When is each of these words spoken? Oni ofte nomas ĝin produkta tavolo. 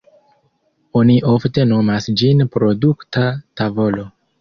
Oni 1.01 1.17
ofte 1.35 1.67
nomas 1.73 2.09
ĝin 2.25 2.43
produkta 2.59 3.27
tavolo. 3.63 4.13